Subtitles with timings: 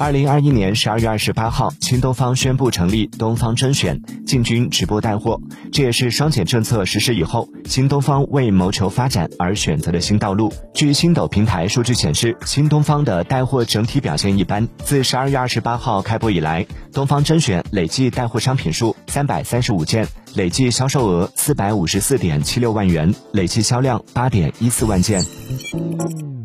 [0.00, 5.38] 二零二一年十二月二十八号新东方宣布成立东方甄选进军直播带货。
[5.70, 10.50] 这也是双减政策实施以后新东方为谋求发展而选择的新道路。
[10.72, 14.66] 据星斗平台数据显示新东方的带货整体表现一般。
[14.78, 26.39] 自十二月二十八号开播以来东方甄选累计带货商品数三百三十五件累计销售额四百五十四点七六万元累计销量八点一四万件。